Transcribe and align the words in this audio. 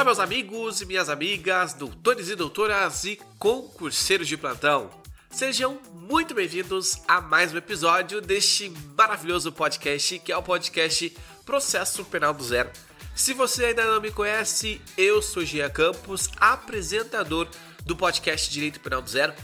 Olá, 0.00 0.06
meus 0.06 0.18
amigos 0.18 0.80
e 0.80 0.86
minhas 0.86 1.10
amigas, 1.10 1.74
doutores 1.74 2.30
e 2.30 2.34
doutoras 2.34 3.04
e 3.04 3.20
concurseiros 3.38 4.26
de 4.26 4.34
plantão. 4.34 4.88
Sejam 5.30 5.78
muito 5.92 6.32
bem-vindos 6.32 7.02
a 7.06 7.20
mais 7.20 7.52
um 7.52 7.58
episódio 7.58 8.18
deste 8.22 8.72
maravilhoso 8.96 9.52
podcast 9.52 10.18
que 10.20 10.32
é 10.32 10.36
o 10.38 10.42
podcast 10.42 11.14
Processo 11.44 12.02
Penal 12.06 12.32
do 12.32 12.42
Zero. 12.42 12.70
Se 13.14 13.34
você 13.34 13.66
ainda 13.66 13.84
não 13.84 14.00
me 14.00 14.10
conhece, 14.10 14.80
eu 14.96 15.20
sou 15.20 15.44
Gia 15.44 15.68
Campos, 15.68 16.30
apresentador 16.40 17.46
do 17.84 17.94
podcast 17.94 18.50
Direito 18.50 18.80
Penal 18.80 19.02
do 19.02 19.10
Zero. 19.10 19.34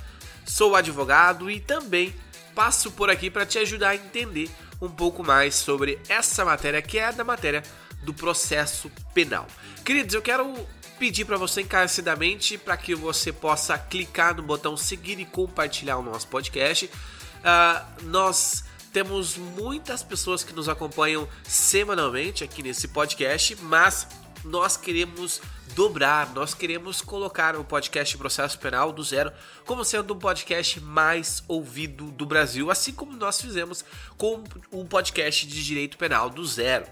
Sou 0.46 0.74
advogado 0.74 1.50
e 1.50 1.60
também 1.60 2.14
passo 2.54 2.90
por 2.92 3.10
aqui 3.10 3.30
para 3.30 3.44
te 3.44 3.58
ajudar 3.58 3.90
a 3.90 3.96
entender 3.96 4.48
um 4.80 4.88
pouco 4.88 5.22
mais 5.22 5.54
sobre 5.54 5.98
essa 6.08 6.46
matéria 6.46 6.80
que 6.80 6.98
é 6.98 7.12
da 7.12 7.24
matéria 7.24 7.62
do 8.06 8.14
processo 8.14 8.90
penal. 9.12 9.46
Queridos, 9.84 10.14
eu 10.14 10.22
quero 10.22 10.54
pedir 10.96 11.24
para 11.24 11.36
você 11.36 11.62
encarecidamente 11.62 12.56
para 12.56 12.76
que 12.76 12.94
você 12.94 13.32
possa 13.32 13.76
clicar 13.76 14.34
no 14.34 14.42
botão 14.42 14.76
seguir 14.76 15.18
e 15.18 15.24
compartilhar 15.24 15.98
o 15.98 16.02
nosso 16.02 16.28
podcast. 16.28 16.86
Uh, 16.86 18.04
nós 18.04 18.64
temos 18.92 19.36
muitas 19.36 20.02
pessoas 20.02 20.42
que 20.42 20.54
nos 20.54 20.68
acompanham 20.68 21.28
semanalmente 21.42 22.44
aqui 22.44 22.62
nesse 22.62 22.88
podcast, 22.88 23.56
mas 23.62 24.06
nós 24.44 24.76
queremos 24.76 25.42
dobrar, 25.74 26.32
nós 26.32 26.54
queremos 26.54 27.02
colocar 27.02 27.56
o 27.56 27.64
podcast 27.64 28.16
Processo 28.16 28.58
Penal 28.58 28.92
do 28.92 29.02
Zero 29.02 29.32
como 29.66 29.84
sendo 29.84 30.12
o 30.12 30.16
podcast 30.16 30.80
mais 30.80 31.42
ouvido 31.48 32.10
do 32.12 32.24
Brasil, 32.24 32.70
assim 32.70 32.92
como 32.92 33.16
nós 33.16 33.40
fizemos 33.40 33.84
com 34.16 34.44
o 34.70 34.84
podcast 34.84 35.46
de 35.46 35.64
Direito 35.64 35.98
Penal 35.98 36.30
do 36.30 36.46
Zero. 36.46 36.86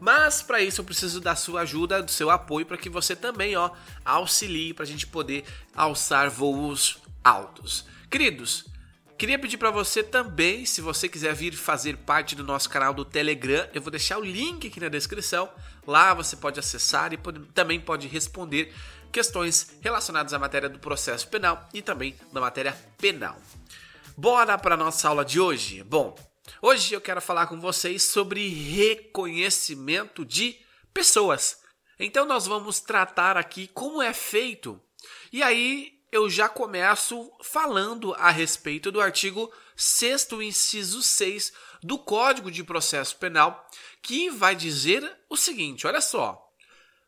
Mas 0.00 0.42
para 0.42 0.60
isso 0.60 0.80
eu 0.80 0.84
preciso 0.84 1.20
da 1.20 1.34
sua 1.34 1.62
ajuda, 1.62 2.02
do 2.02 2.10
seu 2.10 2.30
apoio 2.30 2.66
para 2.66 2.76
que 2.76 2.88
você 2.88 3.16
também, 3.16 3.56
ó, 3.56 3.70
auxilie 4.04 4.72
para 4.74 4.84
a 4.84 4.86
gente 4.86 5.06
poder 5.06 5.44
alçar 5.74 6.30
voos 6.30 6.98
altos. 7.22 7.84
Queridos, 8.10 8.66
queria 9.16 9.38
pedir 9.38 9.58
para 9.58 9.70
você 9.70 10.02
também, 10.02 10.64
se 10.64 10.80
você 10.80 11.08
quiser 11.08 11.34
vir 11.34 11.54
fazer 11.54 11.96
parte 11.98 12.34
do 12.34 12.44
nosso 12.44 12.70
canal 12.70 12.94
do 12.94 13.04
Telegram, 13.04 13.68
eu 13.74 13.82
vou 13.82 13.90
deixar 13.90 14.18
o 14.18 14.24
link 14.24 14.68
aqui 14.68 14.80
na 14.80 14.88
descrição. 14.88 15.48
Lá 15.86 16.14
você 16.14 16.36
pode 16.36 16.60
acessar 16.60 17.12
e 17.12 17.16
pode, 17.16 17.40
também 17.52 17.80
pode 17.80 18.06
responder 18.06 18.74
questões 19.10 19.78
relacionadas 19.80 20.32
à 20.32 20.38
matéria 20.38 20.68
do 20.68 20.78
processo 20.78 21.28
penal 21.28 21.68
e 21.72 21.82
também 21.82 22.14
da 22.32 22.40
matéria 22.40 22.76
penal. 22.98 23.36
Bora 24.16 24.58
para 24.58 24.76
nossa 24.76 25.08
aula 25.08 25.24
de 25.24 25.40
hoje. 25.40 25.82
Bom, 25.84 26.16
Hoje 26.60 26.94
eu 26.94 27.00
quero 27.00 27.20
falar 27.20 27.46
com 27.46 27.60
vocês 27.60 28.02
sobre 28.02 28.48
reconhecimento 28.48 30.24
de 30.24 30.58
pessoas. 30.92 31.60
Então 31.98 32.24
nós 32.24 32.46
vamos 32.46 32.80
tratar 32.80 33.36
aqui 33.36 33.68
como 33.68 34.02
é 34.02 34.12
feito. 34.12 34.80
E 35.32 35.42
aí 35.42 35.98
eu 36.10 36.28
já 36.28 36.48
começo 36.48 37.30
falando 37.42 38.14
a 38.14 38.30
respeito 38.30 38.90
do 38.90 39.00
artigo 39.00 39.52
6 39.76 40.32
inciso 40.42 41.02
6 41.02 41.52
do 41.82 41.98
Código 41.98 42.50
de 42.50 42.64
Processo 42.64 43.16
Penal, 43.16 43.68
que 44.02 44.30
vai 44.30 44.56
dizer 44.56 45.18
o 45.28 45.36
seguinte, 45.36 45.86
olha 45.86 46.00
só: 46.00 46.50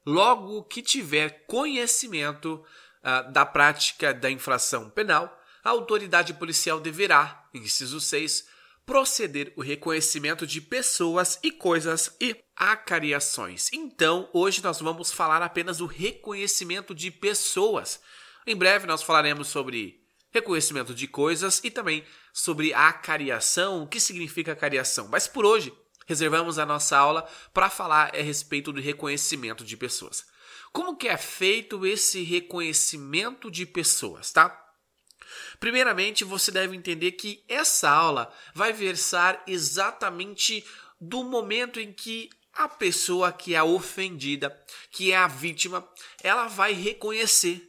logo 0.05 0.65
que 0.65 0.83
tiver 0.83 1.47
conhecimento 1.47 2.65
uh, 3.03 3.33
da 3.33 3.45
prática 3.47 4.13
da 4.13 4.31
infração 4.31 4.91
penal, 4.91 5.37
a 5.65 5.71
autoridade 5.71 6.35
policial 6.35 6.79
deverá, 6.79 7.49
inciso 7.53 8.01
6, 8.01 8.47
proceder 8.85 9.53
o 9.57 9.63
reconhecimento 9.63 10.47
de 10.47 10.61
pessoas 10.61 11.39
e 11.43 11.51
coisas 11.51 12.15
e 12.21 12.37
acariações. 12.57 13.73
Então, 13.73 14.29
hoje 14.33 14.63
nós 14.63 14.81
vamos 14.81 15.13
falar 15.13 15.43
apenas 15.43 15.79
do 15.79 15.87
reconhecimento 15.87 16.95
de 16.95 17.11
pessoas. 17.11 18.01
Em 18.47 18.57
breve 18.57 18.87
nós 18.87 19.03
falaremos 19.03 19.49
sobre 19.49 20.01
reconhecimento 20.31 20.95
de 20.95 21.07
coisas 21.07 21.61
e 21.65 21.71
também 21.71 22.05
sobre 22.33 22.73
acariação, 22.73 23.83
o 23.83 23.87
que 23.87 24.01
significa 24.01 24.53
acariação. 24.53 25.09
Mas 25.09 25.27
por 25.27 25.45
hoje, 25.45 25.73
reservamos 26.07 26.59
a 26.59 26.67
nossa 26.67 26.97
aula 26.97 27.29
para 27.53 27.71
falar 27.71 28.15
a 28.15 28.23
respeito 28.23 28.73
do 28.73 28.81
reconhecimento 28.81 29.65
de 29.65 29.77
pessoas. 29.77 30.25
Como 30.73 30.97
que 30.97 31.09
é 31.09 31.17
feito 31.17 31.85
esse 31.85 32.23
reconhecimento 32.23 33.51
de 33.51 33.67
pessoas, 33.67 34.33
tá? 34.33 34.70
Primeiramente, 35.59 36.25
você 36.25 36.51
deve 36.51 36.77
entender 36.77 37.13
que 37.13 37.43
essa 37.49 37.91
aula 37.91 38.33
vai 38.55 38.73
versar 38.73 39.43
exatamente 39.47 40.65
do 41.01 41.25
momento 41.25 41.81
em 41.81 41.93
que 41.93 42.31
a 42.53 42.69
pessoa 42.69 43.33
que 43.33 43.55
é 43.55 43.63
ofendida, 43.63 44.57
que 44.91 45.13
é 45.13 45.17
a 45.17 45.27
vítima, 45.27 45.87
ela 46.23 46.47
vai 46.47 46.73
reconhecer. 46.73 47.67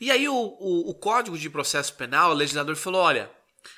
E 0.00 0.10
aí 0.10 0.28
o, 0.28 0.34
o, 0.34 0.90
o 0.90 0.94
Código 0.94 1.38
de 1.38 1.48
Processo 1.48 1.94
Penal, 1.94 2.30
o 2.30 2.34
legislador 2.34 2.76
falou, 2.76 3.00
olha, 3.00 3.30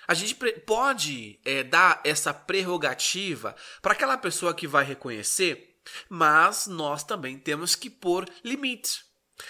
a 0.09 0.15
gente 0.15 0.35
pode 0.35 1.39
é, 1.45 1.63
dar 1.63 2.01
essa 2.05 2.33
prerrogativa 2.33 3.55
para 3.83 3.93
aquela 3.93 4.17
pessoa 4.17 4.55
que 4.55 4.67
vai 4.67 4.85
reconhecer, 4.85 5.79
mas 6.09 6.67
nós 6.67 7.05
também 7.05 7.39
temos 7.39 7.75
que 7.75 7.91
pôr 7.91 8.29
limites. 8.43 9.05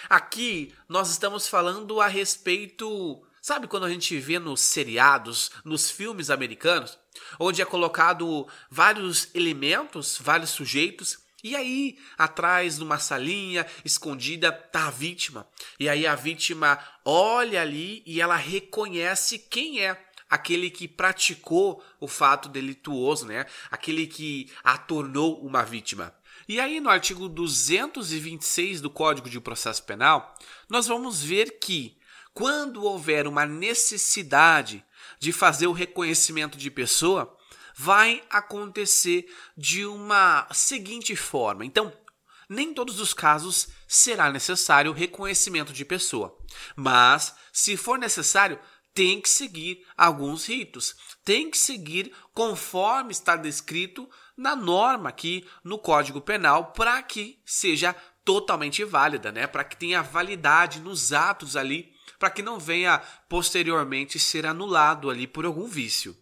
Aqui 0.09 0.73
nós 0.87 1.09
estamos 1.09 1.47
falando 1.47 2.01
a 2.01 2.07
respeito 2.07 3.25
Sabe 3.41 3.67
quando 3.67 3.85
a 3.85 3.89
gente 3.89 4.17
vê 4.19 4.39
nos 4.39 4.61
seriados, 4.61 5.51
nos 5.63 5.89
filmes 5.89 6.29
americanos, 6.29 6.97
onde 7.39 7.61
é 7.61 7.65
colocado 7.65 8.47
vários 8.69 9.29
elementos, 9.33 10.17
vários 10.21 10.49
sujeitos, 10.49 11.19
e 11.43 11.55
aí, 11.55 11.97
atrás 12.17 12.77
numa 12.77 12.97
salinha 12.97 13.65
escondida, 13.85 14.51
tá 14.51 14.87
a 14.87 14.91
vítima. 14.91 15.47
E 15.79 15.87
aí 15.87 16.07
a 16.07 16.15
vítima 16.15 16.79
olha 17.05 17.61
ali 17.61 18.03
e 18.05 18.19
ela 18.19 18.35
reconhece 18.35 19.37
quem 19.37 19.79
é 19.79 20.03
aquele 20.29 20.69
que 20.69 20.87
praticou 20.87 21.83
o 21.99 22.07
fato 22.07 22.49
delituoso, 22.49 23.25
né? 23.25 23.45
Aquele 23.69 24.07
que 24.07 24.51
a 24.63 24.77
tornou 24.77 25.39
uma 25.45 25.63
vítima. 25.63 26.13
E 26.49 26.59
aí, 26.59 26.79
no 26.79 26.89
artigo 26.89 27.29
226 27.29 28.81
do 28.81 28.89
Código 28.89 29.29
de 29.29 29.39
Processo 29.39 29.83
Penal, 29.83 30.35
nós 30.69 30.87
vamos 30.87 31.21
ver 31.21 31.59
que 31.59 31.97
quando 32.37 32.83
houver 32.83 33.25
uma 33.25 33.47
necessidade 33.47 34.85
de 35.19 35.33
fazer 35.33 35.65
o 35.65 35.71
reconhecimento 35.71 36.55
de 36.55 36.69
pessoa, 36.69 37.35
vai 37.75 38.21
acontecer 38.29 39.25
de 39.57 39.87
uma 39.87 40.47
seguinte 40.51 41.15
forma. 41.15 41.65
Então, 41.65 41.91
nem 42.47 42.75
todos 42.75 42.99
os 42.99 43.11
casos 43.11 43.69
será 43.87 44.31
necessário 44.31 44.91
o 44.91 44.93
reconhecimento 44.93 45.73
de 45.73 45.83
pessoa, 45.83 46.37
mas 46.75 47.33
se 47.51 47.75
for 47.75 47.97
necessário, 47.97 48.59
tem 48.93 49.19
que 49.19 49.29
seguir 49.29 49.83
alguns 49.97 50.47
ritos, 50.47 50.95
tem 51.25 51.49
que 51.49 51.57
seguir 51.57 52.13
conforme 52.35 53.13
está 53.13 53.35
descrito 53.35 54.07
na 54.37 54.55
norma 54.55 55.09
aqui 55.09 55.43
no 55.63 55.79
Código 55.79 56.21
Penal 56.21 56.71
para 56.71 57.01
que 57.01 57.41
seja 57.43 57.95
totalmente 58.23 58.83
válida, 58.83 59.31
né? 59.31 59.47
Para 59.47 59.63
que 59.63 59.75
tenha 59.75 60.03
validade 60.03 60.81
nos 60.81 61.11
atos 61.13 61.55
ali 61.55 61.96
para 62.19 62.29
que 62.29 62.41
não 62.41 62.59
venha 62.59 62.99
posteriormente 63.29 64.17
ser 64.19 64.45
anulado 64.45 65.09
ali 65.09 65.27
por 65.27 65.45
algum 65.45 65.67
vício. 65.67 66.15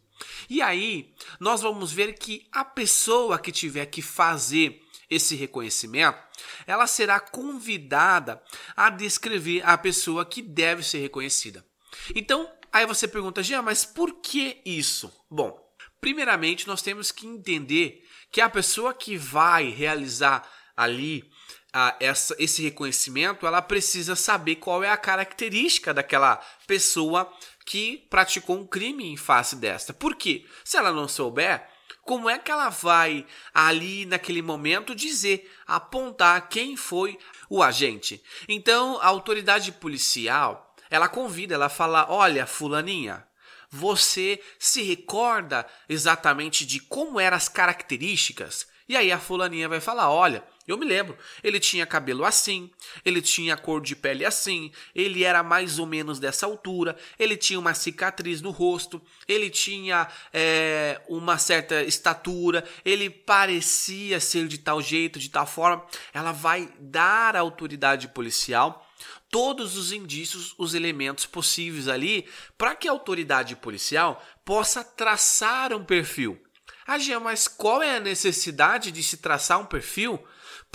E 0.50 0.62
aí, 0.62 1.14
nós 1.40 1.62
vamos 1.62 1.92
ver 1.92 2.14
que 2.14 2.48
a 2.52 2.64
pessoa 2.64 3.40
que 3.40 3.52
tiver 3.52 3.86
que 3.88 4.02
fazer 4.02 4.82
esse 5.10 5.36
reconhecimento, 5.36 6.18
ela 6.66 6.88
será 6.88 7.20
convidada 7.20 8.42
a 8.76 8.90
descrever 8.90 9.62
a 9.66 9.78
pessoa 9.78 10.26
que 10.26 10.42
deve 10.42 10.84
ser 10.84 11.00
reconhecida. 11.00 11.66
Então, 12.14 12.52
aí 12.72 12.86
você 12.86 13.08
pergunta, 13.08 13.44
Jean, 13.44 13.62
mas 13.62 13.86
por 13.86 14.14
que 14.22 14.62
isso? 14.66 15.12
Bom, 15.30 15.60
primeiramente 16.02 16.68
nós 16.68 16.82
temos 16.82 17.12
que 17.12 17.28
entender 17.28 18.04
que 18.32 18.42
a 18.42 18.50
pessoa 18.50 18.94
que 18.94 19.18
vai 19.18 19.70
realizar 19.70 20.48
ali 20.76 21.30
a, 21.78 21.94
essa, 22.00 22.34
esse 22.40 22.64
reconhecimento, 22.64 23.46
ela 23.46 23.62
precisa 23.62 24.16
saber 24.16 24.56
qual 24.56 24.82
é 24.82 24.90
a 24.90 24.96
característica 24.96 25.94
daquela 25.94 26.38
pessoa 26.66 27.30
que 27.66 28.08
praticou 28.10 28.58
um 28.58 28.66
crime 28.66 29.06
em 29.12 29.18
face 29.18 29.58
desta. 29.58 29.94
Por 29.94 30.16
quê? 30.16 30.46
Se 30.64 30.78
ela 30.78 30.94
não 30.94 31.06
souber, 31.06 31.68
como 32.02 32.30
é 32.30 32.40
que 32.40 32.50
ela 32.50 32.70
vai 32.70 33.26
ali 33.54 34.06
naquele 34.06 34.42
momento 34.42 34.96
dizer, 34.96 35.52
apontar 35.68 36.48
quem 36.48 36.78
foi 36.78 37.20
o 37.50 37.62
agente? 37.62 38.24
Então, 38.48 38.98
a 39.02 39.08
autoridade 39.08 39.74
policial, 39.74 40.74
ela 40.90 41.10
convida, 41.10 41.56
ela 41.56 41.68
fala: 41.68 42.06
"Olha, 42.10 42.48
fulaninha, 42.48 43.28
você 43.70 44.42
se 44.58 44.82
recorda 44.82 45.68
exatamente 45.90 46.66
de 46.66 46.80
como 46.80 47.20
eram 47.20 47.36
as 47.36 47.50
características?" 47.50 48.66
E 48.88 48.96
aí 48.96 49.12
a 49.12 49.20
fulaninha 49.20 49.68
vai 49.68 49.82
falar: 49.82 50.10
"Olha, 50.10 50.42
Eu 50.68 50.78
me 50.78 50.86
lembro. 50.86 51.16
Ele 51.44 51.60
tinha 51.60 51.86
cabelo 51.86 52.26
assim, 52.26 52.72
ele 53.04 53.22
tinha 53.22 53.56
cor 53.56 53.80
de 53.82 53.96
pele 53.96 54.26
assim, 54.26 54.72
ele 54.96 55.24
era 55.24 55.44
mais 55.44 55.78
ou 55.78 55.86
menos 55.86 56.20
dessa 56.20 56.46
altura, 56.46 56.98
ele 57.20 57.38
tinha 57.38 57.60
uma 57.60 57.74
cicatriz 57.74 58.42
no 58.42 58.50
rosto, 58.50 59.02
ele 59.28 59.50
tinha 59.50 60.08
é, 60.34 61.00
uma 61.08 61.38
certa 61.38 61.84
estatura, 61.84 62.64
ele 62.84 63.10
parecia 63.10 64.20
ser 64.20 64.48
de 64.48 64.58
tal 64.58 64.82
jeito, 64.82 65.20
de 65.20 65.30
tal 65.30 65.46
forma. 65.46 65.86
Ela 66.14 66.32
vai 66.32 66.68
dar 66.80 67.36
à 67.36 67.42
autoridade 67.42 68.08
policial 68.08 68.86
todos 69.30 69.76
os 69.76 69.92
indícios, 69.92 70.56
os 70.58 70.74
elementos 70.74 71.26
possíveis 71.26 71.88
ali, 71.88 72.28
para 72.58 72.74
que 72.74 72.88
a 72.88 72.92
autoridade 72.92 73.56
policial 73.56 74.24
possa 74.46 74.84
traçar 74.84 75.74
um 75.74 75.84
perfil. 75.84 76.42
Ah, 76.88 76.98
Jean, 76.98 77.20
mas 77.20 77.48
qual 77.48 77.82
é 77.82 77.98
a 77.98 78.00
necessidade 78.00 78.92
de 78.92 79.04
se 79.04 79.18
traçar 79.18 79.60
um 79.60 79.66
perfil? 79.66 80.24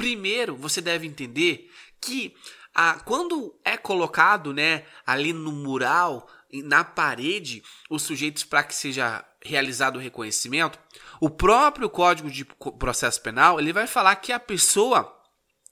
Primeiro, 0.00 0.56
você 0.56 0.80
deve 0.80 1.06
entender 1.06 1.70
que 2.00 2.34
ah, 2.74 2.98
quando 3.04 3.54
é 3.62 3.76
colocado 3.76 4.50
né, 4.50 4.84
ali 5.06 5.30
no 5.30 5.52
mural, 5.52 6.26
na 6.64 6.82
parede, 6.82 7.62
os 7.90 8.02
sujeitos 8.02 8.42
para 8.42 8.62
que 8.62 8.74
seja 8.74 9.22
realizado 9.44 9.96
o 9.96 10.00
reconhecimento, 10.00 10.78
o 11.20 11.28
próprio 11.28 11.90
Código 11.90 12.30
de 12.30 12.46
Processo 12.78 13.20
Penal 13.20 13.60
ele 13.60 13.74
vai 13.74 13.86
falar 13.86 14.16
que 14.16 14.32
a 14.32 14.40
pessoa 14.40 15.14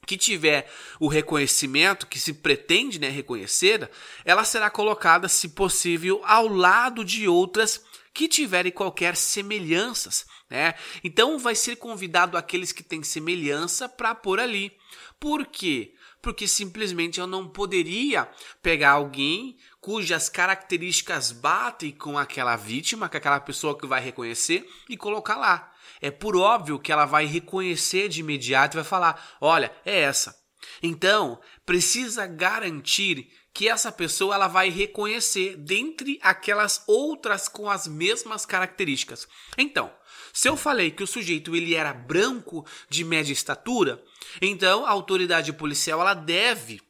que 0.07 0.19
tiver 0.19 0.71
o 1.01 1.09
reconhecimento 1.09 2.07
que 2.07 2.21
se 2.21 2.35
pretende 2.35 2.99
né, 2.99 3.09
reconhecer, 3.09 3.91
ela 4.27 4.45
será 4.45 4.69
colocada, 4.69 5.27
se 5.27 5.49
possível, 5.49 6.21
ao 6.27 6.47
lado 6.49 7.03
de 7.03 7.27
outras 7.27 7.83
que 8.19 8.27
tiverem 8.27 8.73
qualquer 8.73 9.17
semelhanças, 9.17 10.27
né? 10.51 10.75
Então 11.05 11.39
vai 11.39 11.55
ser 11.55 11.77
convidado 11.77 12.37
aqueles 12.37 12.73
que 12.73 12.83
têm 12.83 13.01
semelhança 13.01 13.89
para 13.89 14.13
pôr 14.13 14.41
ali. 14.41 14.73
Por 15.21 15.47
quê? 15.47 15.95
Porque 16.21 16.49
simplesmente 16.49 17.21
eu 17.21 17.29
não 17.29 17.49
poderia 17.49 18.29
pegar 18.61 18.91
alguém 18.91 19.57
cujas 19.81 20.29
características 20.29 21.31
batem 21.31 21.93
com 21.93 22.19
aquela 22.19 22.57
vítima, 22.57 23.09
com 23.09 23.17
aquela 23.17 23.39
pessoa 23.39 23.79
que 23.79 23.87
vai 23.87 24.01
reconhecer 24.01 24.69
e 24.89 24.97
colocar 24.97 25.37
lá. 25.37 25.73
É 26.01 26.11
por 26.11 26.37
óbvio 26.37 26.81
que 26.81 26.91
ela 26.91 27.07
vai 27.07 27.25
reconhecer 27.25 28.09
de 28.09 28.19
imediato 28.19 28.75
e 28.75 28.81
vai 28.81 28.85
falar: 28.85 29.37
"Olha, 29.41 29.73
é 29.85 30.01
essa". 30.01 30.37
Então, 30.83 31.41
precisa 31.65 32.27
garantir 32.27 33.31
que 33.53 33.69
essa 33.69 33.91
pessoa 33.91 34.35
ela 34.35 34.49
vai 34.49 34.69
reconhecer 34.71 35.57
dentre 35.57 36.19
aquelas 36.23 36.83
outras 36.87 37.49
com 37.49 37.69
as 37.69 37.87
mesmas 37.87 38.47
características. 38.47 39.27
Então, 39.57 39.93
se 40.33 40.49
eu 40.49 40.57
falei 40.57 40.91
que 40.91 41.03
o 41.03 41.07
sujeito 41.07 41.57
ele 41.57 41.75
era 41.75 41.93
branco 41.93 42.65
de 42.89 43.05
média 43.05 43.33
estatura, 43.33 44.03
então 44.41 44.87
a 44.87 44.91
autoridade 44.91 45.53
policial 45.53 46.01
ela 46.01 46.15
deve 46.15 46.81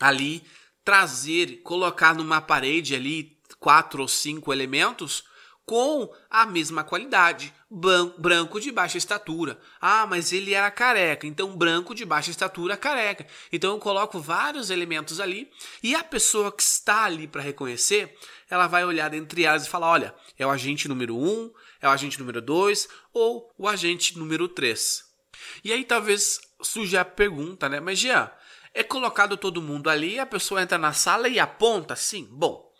ali 0.00 0.42
trazer, 0.84 1.62
colocar 1.62 2.14
numa 2.14 2.40
parede 2.40 2.94
ali 2.94 3.36
quatro 3.58 4.02
ou 4.02 4.08
cinco 4.08 4.52
elementos 4.52 5.24
com 5.66 6.08
a 6.30 6.46
mesma 6.46 6.84
qualidade. 6.84 7.52
Branco 7.68 8.60
de 8.60 8.70
baixa 8.70 8.96
estatura. 8.96 9.58
Ah, 9.80 10.06
mas 10.06 10.32
ele 10.32 10.54
era 10.54 10.70
careca. 10.70 11.26
Então, 11.26 11.56
branco 11.56 11.92
de 11.92 12.04
baixa 12.04 12.30
estatura, 12.30 12.76
careca. 12.76 13.26
Então, 13.52 13.72
eu 13.72 13.78
coloco 13.80 14.20
vários 14.20 14.70
elementos 14.70 15.18
ali 15.20 15.50
e 15.82 15.96
a 15.96 16.04
pessoa 16.04 16.52
que 16.52 16.62
está 16.62 17.04
ali 17.04 17.26
para 17.26 17.42
reconhecer, 17.42 18.16
ela 18.48 18.68
vai 18.68 18.84
olhar 18.84 19.12
entre 19.12 19.42
elas 19.42 19.66
e 19.66 19.68
falar: 19.68 19.90
olha, 19.90 20.14
é 20.38 20.46
o 20.46 20.50
agente 20.50 20.86
número 20.86 21.16
1, 21.16 21.28
um, 21.28 21.52
é 21.82 21.88
o 21.88 21.90
agente 21.90 22.20
número 22.20 22.40
2 22.40 22.88
ou 23.12 23.52
o 23.58 23.68
agente 23.68 24.16
número 24.16 24.48
3. 24.48 25.04
E 25.64 25.72
aí, 25.72 25.84
talvez 25.84 26.40
surja 26.62 27.00
a 27.00 27.04
pergunta, 27.04 27.68
né? 27.68 27.80
Mas, 27.80 27.98
Jean, 27.98 28.30
é 28.72 28.84
colocado 28.84 29.36
todo 29.36 29.60
mundo 29.60 29.90
ali, 29.90 30.20
a 30.20 30.26
pessoa 30.26 30.62
entra 30.62 30.78
na 30.78 30.92
sala 30.92 31.28
e 31.28 31.40
aponta? 31.40 31.96
Sim. 31.96 32.28
Bom, 32.30 32.72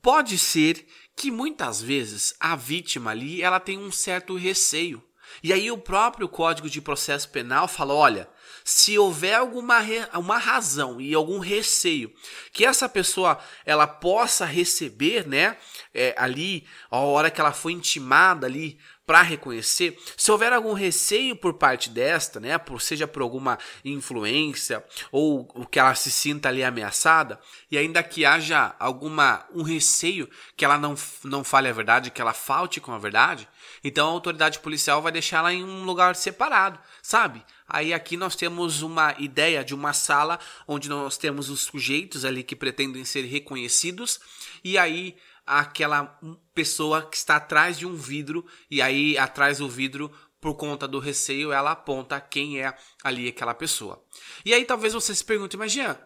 pode 0.00 0.38
ser 0.38 0.86
que 1.16 1.30
muitas 1.30 1.80
vezes 1.80 2.34
a 2.40 2.56
vítima 2.56 3.10
ali 3.10 3.42
ela 3.42 3.60
tem 3.60 3.78
um 3.78 3.92
certo 3.92 4.36
receio. 4.36 5.02
E 5.42 5.52
aí 5.52 5.70
o 5.70 5.78
próprio 5.78 6.28
Código 6.28 6.68
de 6.68 6.80
Processo 6.80 7.28
Penal 7.30 7.66
fala, 7.66 7.94
olha, 7.94 8.28
se 8.64 8.98
houver 8.98 9.34
alguma 9.34 9.78
uma 10.14 10.38
razão 10.38 11.00
e 11.00 11.14
algum 11.14 11.38
receio 11.38 12.12
que 12.52 12.64
essa 12.64 12.88
pessoa 12.88 13.38
ela 13.64 13.86
possa 13.86 14.44
receber, 14.44 15.26
né, 15.26 15.56
é, 15.94 16.14
ali 16.18 16.66
a 16.90 16.98
hora 16.98 17.30
que 17.30 17.40
ela 17.40 17.52
foi 17.52 17.72
intimada 17.72 18.46
ali 18.46 18.78
para 19.06 19.22
reconhecer, 19.22 19.98
se 20.16 20.30
houver 20.30 20.52
algum 20.52 20.72
receio 20.72 21.34
por 21.34 21.54
parte 21.54 21.90
desta, 21.90 22.38
né, 22.38 22.56
por 22.56 22.80
seja 22.80 23.06
por 23.06 23.20
alguma 23.20 23.58
influência 23.84 24.84
ou 25.10 25.48
o 25.54 25.66
que 25.66 25.78
ela 25.78 25.94
se 25.94 26.10
sinta 26.10 26.48
ali 26.48 26.62
ameaçada, 26.62 27.38
e 27.70 27.76
ainda 27.76 28.02
que 28.02 28.24
haja 28.24 28.74
alguma 28.78 29.44
um 29.52 29.62
receio 29.62 30.28
que 30.56 30.64
ela 30.64 30.78
não 30.78 30.94
não 31.24 31.42
fale 31.42 31.68
a 31.68 31.72
verdade, 31.72 32.10
que 32.10 32.20
ela 32.20 32.32
falte 32.32 32.80
com 32.80 32.92
a 32.92 32.98
verdade, 32.98 33.48
então 33.82 34.06
a 34.08 34.12
autoridade 34.12 34.60
policial 34.60 35.02
vai 35.02 35.10
deixar 35.10 35.38
ela 35.38 35.52
em 35.52 35.64
um 35.64 35.84
lugar 35.84 36.14
separado, 36.14 36.78
sabe? 37.02 37.44
Aí 37.68 37.92
aqui 37.92 38.16
nós 38.16 38.36
temos 38.36 38.82
uma 38.82 39.14
ideia 39.18 39.64
de 39.64 39.74
uma 39.74 39.92
sala 39.92 40.38
onde 40.68 40.88
nós 40.88 41.16
temos 41.16 41.48
os 41.48 41.62
sujeitos 41.62 42.24
ali 42.24 42.42
que 42.42 42.54
pretendem 42.54 43.04
ser 43.04 43.22
reconhecidos 43.22 44.20
e 44.62 44.78
aí 44.78 45.16
aquela 45.46 46.18
pessoa 46.54 47.02
que 47.02 47.16
está 47.16 47.36
atrás 47.36 47.78
de 47.78 47.86
um 47.86 47.94
vidro 47.94 48.44
e 48.70 48.80
aí 48.80 49.16
atrás 49.18 49.58
do 49.58 49.68
vidro 49.68 50.10
por 50.40 50.54
conta 50.54 50.88
do 50.88 50.98
receio 50.98 51.52
ela 51.52 51.70
aponta 51.70 52.20
quem 52.20 52.60
é 52.60 52.76
ali 53.02 53.28
aquela 53.28 53.54
pessoa. 53.54 54.04
E 54.44 54.52
aí 54.52 54.64
talvez 54.64 54.92
você 54.92 55.14
se 55.14 55.24
pergunte, 55.24 55.56
mas 55.56 55.72
Jean, 55.72 55.96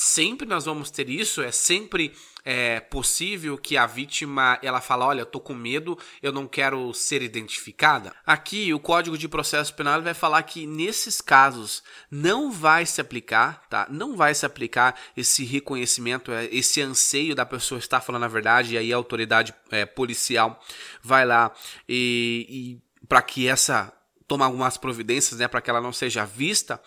sempre 0.00 0.46
nós 0.46 0.64
vamos 0.64 0.90
ter 0.90 1.08
isso? 1.10 1.42
É 1.42 1.50
sempre 1.50 2.14
é, 2.44 2.80
possível 2.80 3.58
que 3.58 3.76
a 3.76 3.86
vítima 3.86 4.58
ela 4.62 4.80
fala, 4.80 5.06
olha, 5.06 5.20
eu 5.20 5.26
tô 5.26 5.40
com 5.40 5.54
medo, 5.54 5.98
eu 6.22 6.32
não 6.32 6.46
quero 6.46 6.92
ser 6.94 7.20
identificada? 7.20 8.14
Aqui 8.24 8.72
o 8.72 8.80
Código 8.80 9.18
de 9.18 9.28
Processo 9.28 9.74
Penal 9.74 10.00
vai 10.00 10.14
falar 10.14 10.42
que 10.44 10.66
nesses 10.66 11.20
casos 11.20 11.82
não 12.10 12.50
vai 12.50 12.86
se 12.86 13.00
aplicar, 13.00 13.66
tá? 13.68 13.86
Não 13.90 14.16
vai 14.16 14.34
se 14.34 14.46
aplicar 14.46 14.98
esse 15.16 15.44
reconhecimento, 15.44 16.32
é, 16.32 16.46
esse 16.46 16.80
anseio 16.80 17.34
da 17.34 17.44
pessoa 17.44 17.78
estar 17.78 18.00
falando 18.00 18.24
a 18.24 18.28
verdade 18.28 18.74
e 18.74 18.78
aí 18.78 18.92
a 18.92 18.96
autoridade 18.96 19.54
é, 19.70 19.84
policial 19.84 20.62
vai 21.02 21.26
lá 21.26 21.52
e, 21.88 22.80
e 23.00 23.06
para 23.06 23.20
que 23.22 23.48
essa 23.48 23.92
tomar 24.28 24.44
algumas 24.44 24.76
providências, 24.76 25.40
né, 25.40 25.48
para 25.48 25.62
que 25.62 25.70
ela 25.70 25.80
não 25.80 25.92
seja 25.92 26.26
vista, 26.26 26.78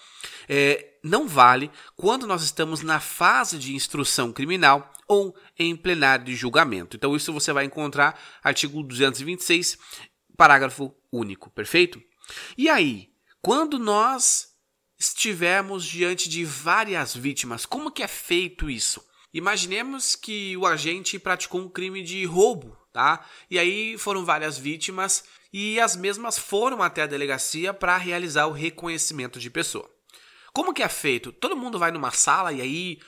é, 0.53 0.97
não 1.01 1.29
vale 1.29 1.71
quando 1.95 2.27
nós 2.27 2.43
estamos 2.43 2.81
na 2.81 2.99
fase 2.99 3.57
de 3.57 3.73
instrução 3.73 4.33
criminal 4.33 4.91
ou 5.07 5.33
em 5.57 5.77
plenário 5.77 6.25
de 6.25 6.35
julgamento. 6.35 6.97
Então, 6.97 7.15
isso 7.15 7.31
você 7.31 7.53
vai 7.53 7.63
encontrar 7.63 8.19
artigo 8.43 8.83
226, 8.83 9.77
parágrafo 10.35 10.93
único, 11.09 11.49
perfeito? 11.51 12.03
E 12.57 12.69
aí, 12.69 13.07
quando 13.41 13.79
nós 13.79 14.49
estivermos 14.99 15.85
diante 15.85 16.27
de 16.27 16.43
várias 16.43 17.15
vítimas, 17.15 17.65
como 17.65 17.89
que 17.89 18.03
é 18.03 18.07
feito 18.07 18.69
isso? 18.69 19.01
Imaginemos 19.33 20.17
que 20.17 20.57
o 20.57 20.67
agente 20.67 21.17
praticou 21.17 21.61
um 21.61 21.69
crime 21.69 22.03
de 22.03 22.25
roubo, 22.25 22.77
tá? 22.91 23.25
E 23.49 23.57
aí 23.57 23.97
foram 23.97 24.25
várias 24.25 24.57
vítimas 24.57 25.23
e 25.53 25.79
as 25.79 25.95
mesmas 25.95 26.37
foram 26.37 26.83
até 26.83 27.03
a 27.03 27.07
delegacia 27.07 27.73
para 27.73 27.95
realizar 27.95 28.47
o 28.47 28.51
reconhecimento 28.51 29.39
de 29.39 29.49
pessoa. 29.49 29.89
Como 30.53 30.73
que 30.73 30.83
é 30.83 30.89
feito? 30.89 31.31
Todo 31.31 31.55
mundo 31.55 31.79
vai 31.79 31.91
numa 31.91 32.11
sala 32.11 32.51
e 32.51 32.61
aí, 32.61 32.99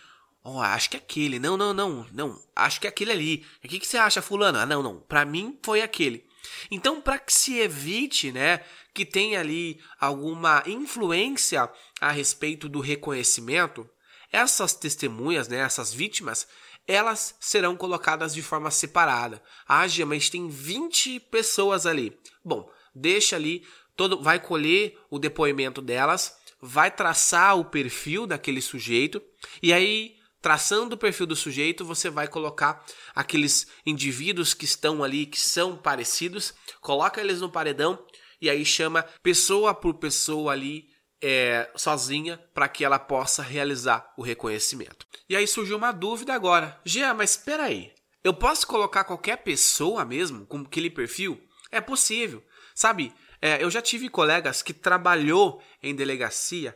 oh, 0.44 0.60
acho 0.62 0.90
que 0.90 0.98
é 0.98 1.00
aquele. 1.00 1.40
Não, 1.40 1.58
não, 1.58 1.74
não, 1.74 2.08
não, 2.12 2.42
acho 2.56 2.80
que 2.80 2.88
é 2.88 2.90
aquele 2.90 3.12
ali. 3.12 3.46
O 3.64 3.68
que, 3.68 3.80
que 3.80 3.88
você 3.88 3.98
acha, 3.98 4.22
fulano? 4.22 4.60
Ah, 4.60 4.66
não, 4.66 4.82
não, 4.82 5.00
para 5.00 5.26
mim 5.26 5.58
foi 5.62 5.82
aquele. 5.82 6.26
Então, 6.70 7.02
para 7.02 7.20
que 7.20 7.34
se 7.34 7.60
evite, 7.60 8.32
né, 8.32 8.62
que 8.94 9.06
tenha 9.06 9.40
ali 9.40 9.80
alguma 10.00 10.64
influência 10.66 11.70
a 12.00 12.12
respeito 12.12 12.70
do 12.70 12.80
reconhecimento, 12.80 13.90
essas 14.32 14.74
testemunhas, 14.74 15.48
né, 15.48 15.58
essas 15.58 15.94
vítimas, 15.94 16.48
elas 16.88 17.36
serão 17.40 17.76
colocadas 17.76 18.34
de 18.34 18.42
forma 18.42 18.70
separada. 18.72 19.42
Ah, 19.68 19.88
Gia, 19.88 20.06
mas 20.06 20.30
tem 20.30 20.50
20 20.50 21.20
pessoas 21.20 21.86
ali. 21.86 22.18
Bom, 22.44 22.70
deixa 22.94 23.36
ali, 23.36 23.66
todo, 23.96 24.22
vai 24.22 24.40
colher 24.40 24.98
o 25.10 25.18
depoimento 25.18 25.82
delas, 25.82 26.38
vai 26.66 26.90
traçar 26.90 27.60
o 27.60 27.66
perfil 27.66 28.26
daquele 28.26 28.62
sujeito, 28.62 29.22
e 29.62 29.74
aí, 29.74 30.16
traçando 30.42 30.96
o 30.96 30.98
perfil 30.98 31.26
do 31.26 31.36
sujeito, 31.36 31.84
você 31.84 32.10
vai 32.10 32.26
colocar 32.26 32.86
aqueles 33.14 33.68
indivíduos 33.86 34.54
que 34.54 34.64
estão 34.64 35.04
ali, 35.04 35.26
que 35.26 35.38
são 35.38 35.76
parecidos, 35.76 36.54
coloca 36.80 37.20
eles 37.20 37.42
no 37.42 37.52
paredão, 37.52 38.02
e 38.42 38.50
aí 38.50 38.64
chama 38.64 39.04
pessoa 39.22 39.76
por 39.76 39.96
pessoa 39.96 40.54
ali 40.54 40.86
é, 41.22 41.70
sozinha 41.76 42.38
para 42.54 42.70
que 42.70 42.86
ela 42.86 42.98
possa 42.98 43.44
realizar 43.44 44.14
o 44.18 44.22
reconhecimento. 44.22 45.06
E 45.30 45.36
aí 45.36 45.46
surgiu 45.46 45.76
uma 45.76 45.92
dúvida 45.92 46.34
agora. 46.34 46.80
Gia, 46.86 47.14
mas 47.14 47.32
espera 47.32 47.64
aí. 47.64 47.92
Eu 48.24 48.34
posso 48.34 48.66
colocar 48.66 49.04
qualquer 49.04 49.44
pessoa 49.44 50.06
mesmo 50.06 50.46
com 50.46 50.60
aquele 50.60 50.90
perfil? 50.90 51.42
É 51.70 51.82
possível. 51.82 52.42
Sabe, 52.74 53.14
É, 53.46 53.62
eu 53.62 53.70
já 53.70 53.82
tive 53.82 54.08
colegas 54.08 54.62
que 54.62 54.72
trabalhou 54.72 55.62
em 55.82 55.94
delegacia 55.94 56.74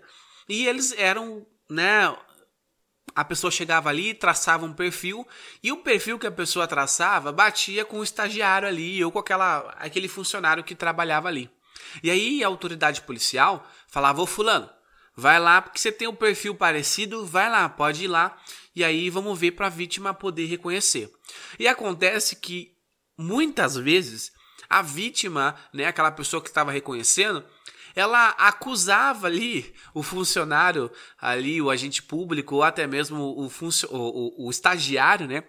e 0.50 0.68
eles 0.68 0.92
eram, 0.98 1.48
né, 1.70 2.14
a 3.16 3.24
pessoa 3.24 3.50
chegava 3.50 3.88
ali, 3.88 4.14
traçava 4.14 4.66
um 4.66 4.74
perfil, 4.74 5.26
e 5.64 5.72
o 5.72 5.78
perfil 5.78 6.20
que 6.20 6.28
a 6.28 6.32
pessoa 6.32 6.68
traçava 6.68 7.32
batia 7.32 7.86
com 7.86 8.00
o 8.00 8.04
estagiário 8.04 8.68
ali, 8.68 9.02
ou 9.02 9.10
com 9.10 9.20
aquela, 9.20 9.60
aquele 9.80 10.10
funcionário 10.10 10.62
que 10.62 10.76
trabalhava 10.76 11.30
ali. 11.30 11.50
E 12.04 12.12
aí 12.12 12.44
a 12.44 12.48
autoridade 12.48 13.00
policial 13.00 13.66
falava, 13.88 14.22
ô 14.22 14.26
fulano, 14.26 14.70
vai 15.16 15.40
lá, 15.40 15.62
porque 15.62 15.80
você 15.80 15.90
tem 15.90 16.10
um 16.10 16.16
perfil 16.16 16.54
parecido, 16.54 17.26
vai 17.26 17.50
lá, 17.50 17.70
pode 17.70 18.04
ir 18.04 18.08
lá, 18.10 18.38
e 18.76 18.84
aí 18.84 19.10
vamos 19.10 19.40
ver 19.40 19.52
para 19.52 19.68
a 19.68 19.70
vítima 19.70 20.14
poder 20.14 20.48
reconhecer. 20.48 21.10
E 21.58 21.66
acontece 21.66 22.36
que 22.36 22.76
muitas 23.18 23.78
vezes 23.78 24.36
a 24.70 24.82
vítima, 24.82 25.56
né, 25.74 25.86
aquela 25.86 26.12
pessoa 26.12 26.42
que 26.42 26.50
estava 26.50 26.72
reconhecendo, 26.72 27.44
ela 27.96 28.30
acusava 28.30 29.26
ali 29.26 29.74
o 29.94 30.04
funcionário 30.04 30.92
ali, 31.20 31.62
o 31.62 31.70
agente 31.70 32.04
público, 32.04 32.56
ou 32.56 32.64
até 32.64 32.86
mesmo 32.86 33.18
o, 33.18 33.48
o, 33.48 33.50
o, 33.90 34.48
o 34.48 34.52
estagiário, 34.52 35.28
né? 35.28 35.44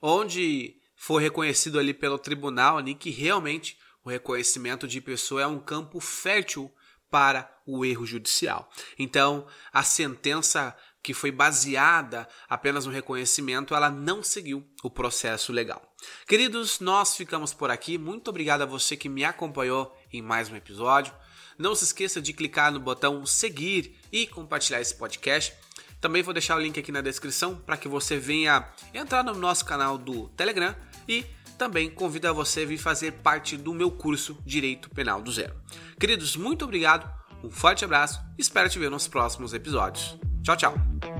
onde 0.00 0.76
foi 0.94 1.20
reconhecido 1.22 1.76
ali 1.78 1.92
pelo 1.92 2.18
tribunal 2.18 2.78
ali 2.78 2.94
que 2.94 3.10
realmente 3.10 3.76
o 4.06 4.08
reconhecimento 4.08 4.86
de 4.86 5.00
pessoa 5.00 5.42
é 5.42 5.46
um 5.48 5.58
campo 5.58 5.98
fértil 5.98 6.72
para 7.10 7.52
o 7.66 7.84
erro 7.84 8.06
judicial. 8.06 8.70
Então, 8.96 9.48
a 9.72 9.82
sentença 9.82 10.76
que 11.02 11.12
foi 11.12 11.32
baseada 11.32 12.28
apenas 12.48 12.86
no 12.86 12.92
reconhecimento, 12.92 13.74
ela 13.74 13.90
não 13.90 14.22
seguiu 14.22 14.64
o 14.84 14.88
processo 14.88 15.52
legal. 15.52 15.82
Queridos, 16.28 16.78
nós 16.78 17.16
ficamos 17.16 17.52
por 17.52 17.68
aqui. 17.68 17.98
Muito 17.98 18.28
obrigado 18.28 18.62
a 18.62 18.66
você 18.66 18.96
que 18.96 19.08
me 19.08 19.24
acompanhou 19.24 19.92
em 20.12 20.22
mais 20.22 20.48
um 20.48 20.56
episódio. 20.56 21.12
Não 21.58 21.74
se 21.74 21.82
esqueça 21.84 22.22
de 22.22 22.32
clicar 22.32 22.70
no 22.70 22.78
botão 22.78 23.26
seguir 23.26 23.98
e 24.12 24.24
compartilhar 24.28 24.80
esse 24.80 24.94
podcast. 24.94 25.52
Também 26.00 26.22
vou 26.22 26.32
deixar 26.32 26.56
o 26.56 26.60
link 26.60 26.78
aqui 26.78 26.92
na 26.92 27.00
descrição 27.00 27.56
para 27.56 27.76
que 27.76 27.88
você 27.88 28.18
venha 28.18 28.72
entrar 28.94 29.24
no 29.24 29.34
nosso 29.34 29.64
canal 29.64 29.98
do 29.98 30.28
Telegram 30.30 30.76
e 31.08 31.26
também 31.56 31.90
convido 31.90 32.28
a 32.28 32.32
você 32.32 32.62
a 32.62 32.66
vir 32.66 32.78
fazer 32.78 33.12
parte 33.12 33.56
do 33.56 33.74
meu 33.74 33.90
curso 33.90 34.38
Direito 34.44 34.90
Penal 34.90 35.22
do 35.22 35.32
Zero. 35.32 35.54
Queridos, 35.98 36.36
muito 36.36 36.64
obrigado, 36.64 37.08
um 37.42 37.50
forte 37.50 37.84
abraço 37.84 38.20
espero 38.38 38.68
te 38.68 38.78
ver 38.78 38.90
nos 38.90 39.08
próximos 39.08 39.54
episódios. 39.54 40.18
Tchau, 40.42 40.56
tchau! 40.56 41.15